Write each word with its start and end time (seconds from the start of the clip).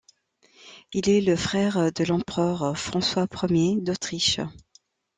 Il 0.93 1.09
est 1.09 1.21
le 1.21 1.35
frère 1.35 1.91
de 1.93 2.03
l'empereur 2.03 2.75
François 2.75 3.27
Ier 3.51 3.79
d'Autriche. 3.81 4.39